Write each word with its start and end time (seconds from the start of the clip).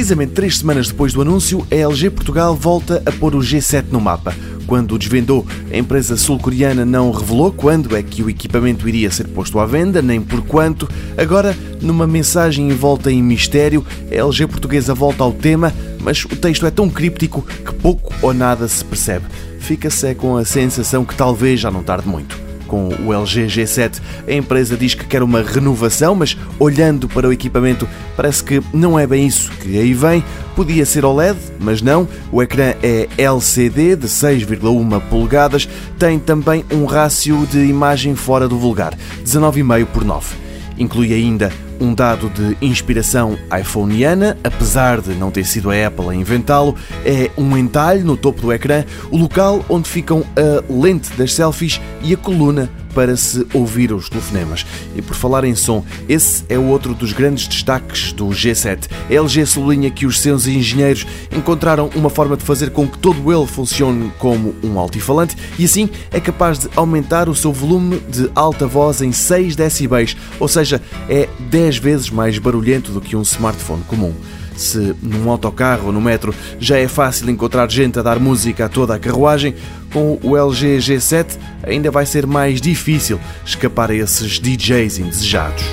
Precisamente 0.00 0.32
três 0.32 0.56
semanas 0.56 0.88
depois 0.88 1.12
do 1.12 1.20
anúncio, 1.20 1.66
a 1.70 1.74
LG 1.74 2.08
Portugal 2.08 2.56
volta 2.56 3.02
a 3.04 3.12
pôr 3.12 3.34
o 3.34 3.40
G7 3.40 3.84
no 3.90 4.00
mapa. 4.00 4.34
Quando 4.66 4.94
o 4.94 4.98
desvendou, 4.98 5.46
a 5.70 5.76
empresa 5.76 6.16
sul-coreana 6.16 6.86
não 6.86 7.10
revelou 7.10 7.52
quando 7.52 7.94
é 7.94 8.02
que 8.02 8.22
o 8.22 8.30
equipamento 8.30 8.88
iria 8.88 9.10
ser 9.10 9.28
posto 9.28 9.58
à 9.58 9.66
venda, 9.66 10.00
nem 10.00 10.18
por 10.18 10.40
quanto. 10.40 10.88
Agora, 11.18 11.54
numa 11.82 12.06
mensagem 12.06 12.70
envolta 12.70 13.12
em 13.12 13.22
mistério, 13.22 13.84
a 14.10 14.14
LG 14.14 14.46
portuguesa 14.46 14.94
volta 14.94 15.22
ao 15.22 15.34
tema, 15.34 15.70
mas 16.00 16.24
o 16.24 16.28
texto 16.28 16.64
é 16.64 16.70
tão 16.70 16.88
críptico 16.88 17.42
que 17.42 17.74
pouco 17.74 18.14
ou 18.22 18.32
nada 18.32 18.66
se 18.68 18.82
percebe. 18.82 19.26
Fica-se 19.58 20.14
com 20.14 20.34
a 20.34 20.46
sensação 20.46 21.04
que 21.04 21.14
talvez 21.14 21.60
já 21.60 21.70
não 21.70 21.82
tarde 21.82 22.08
muito 22.08 22.49
com 22.70 22.88
o 23.04 23.12
LG 23.12 23.46
G7. 23.48 24.00
A 24.28 24.32
empresa 24.32 24.76
diz 24.76 24.94
que 24.94 25.04
quer 25.04 25.24
uma 25.24 25.42
renovação, 25.42 26.14
mas 26.14 26.36
olhando 26.56 27.08
para 27.08 27.28
o 27.28 27.32
equipamento, 27.32 27.86
parece 28.16 28.44
que 28.44 28.62
não 28.72 28.96
é 28.96 29.08
bem 29.08 29.26
isso 29.26 29.50
que 29.60 29.76
aí 29.76 29.92
vem. 29.92 30.24
Podia 30.54 30.86
ser 30.86 31.04
OLED, 31.04 31.36
mas 31.58 31.82
não. 31.82 32.08
O 32.30 32.40
ecrã 32.40 32.74
é 32.80 33.08
LCD 33.18 33.96
de 33.96 34.06
6,1 34.06 35.00
polegadas, 35.10 35.68
tem 35.98 36.18
também 36.20 36.64
um 36.70 36.84
rácio 36.84 37.44
de 37.50 37.58
imagem 37.58 38.14
fora 38.14 38.46
do 38.46 38.56
vulgar, 38.56 38.96
19,5 39.24 39.86
por 39.86 40.04
9. 40.04 40.36
Inclui 40.78 41.12
ainda 41.12 41.52
um 41.80 41.94
dado 41.94 42.28
de 42.28 42.56
inspiração 42.60 43.38
iPhoneana, 43.60 44.36
apesar 44.44 45.00
de 45.00 45.14
não 45.14 45.30
ter 45.30 45.44
sido 45.44 45.70
a 45.70 45.86
Apple 45.86 46.10
a 46.10 46.14
inventá-lo, 46.14 46.76
é 47.04 47.30
um 47.36 47.56
entalhe 47.56 48.02
no 48.02 48.16
topo 48.16 48.42
do 48.42 48.52
ecrã, 48.52 48.84
o 49.10 49.16
local 49.16 49.64
onde 49.68 49.88
ficam 49.88 50.24
a 50.36 50.72
lente 50.72 51.10
das 51.16 51.34
selfies 51.34 51.80
e 52.02 52.12
a 52.14 52.16
coluna 52.16 52.68
para 52.94 53.16
se 53.16 53.46
ouvir 53.52 53.92
os 53.92 54.08
telefonemas. 54.08 54.66
E 54.94 55.02
por 55.02 55.14
falar 55.14 55.44
em 55.44 55.54
som, 55.54 55.84
esse 56.08 56.44
é 56.48 56.58
outro 56.58 56.94
dos 56.94 57.12
grandes 57.12 57.46
destaques 57.46 58.12
do 58.12 58.26
G7. 58.26 58.88
A 59.08 59.12
LG 59.12 59.46
sublinha 59.46 59.90
que 59.90 60.06
os 60.06 60.20
seus 60.20 60.46
engenheiros 60.46 61.06
encontraram 61.30 61.90
uma 61.94 62.10
forma 62.10 62.36
de 62.36 62.44
fazer 62.44 62.70
com 62.70 62.86
que 62.88 62.98
todo 62.98 63.32
ele 63.32 63.46
funcione 63.46 64.12
como 64.18 64.54
um 64.62 64.78
altifalante 64.78 65.36
e 65.58 65.64
assim 65.64 65.88
é 66.10 66.20
capaz 66.20 66.58
de 66.58 66.68
aumentar 66.76 67.28
o 67.28 67.34
seu 67.34 67.52
volume 67.52 68.00
de 68.08 68.30
alta 68.34 68.66
voz 68.66 69.02
em 69.02 69.12
6 69.12 69.56
decibéis, 69.56 70.16
ou 70.38 70.48
seja, 70.48 70.80
é 71.08 71.28
10 71.38 71.78
vezes 71.78 72.10
mais 72.10 72.38
barulhento 72.38 72.92
do 72.92 73.00
que 73.00 73.16
um 73.16 73.22
smartphone 73.22 73.82
comum. 73.84 74.14
Se 74.60 74.94
num 75.02 75.30
autocarro 75.30 75.86
ou 75.86 75.92
no 75.92 76.02
metro 76.02 76.34
já 76.58 76.76
é 76.76 76.86
fácil 76.86 77.30
encontrar 77.30 77.70
gente 77.70 77.98
a 77.98 78.02
dar 78.02 78.20
música 78.20 78.66
a 78.66 78.68
toda 78.68 78.94
a 78.94 78.98
carruagem, 78.98 79.54
com 79.90 80.18
o 80.22 80.36
LG 80.36 80.76
G7 80.76 81.38
ainda 81.62 81.90
vai 81.90 82.04
ser 82.04 82.26
mais 82.26 82.60
difícil 82.60 83.18
escapar 83.42 83.90
a 83.90 83.94
esses 83.94 84.38
DJs 84.38 84.98
indesejados. 84.98 85.64